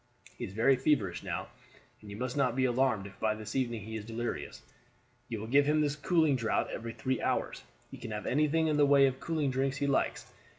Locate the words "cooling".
5.95-6.35, 9.19-9.51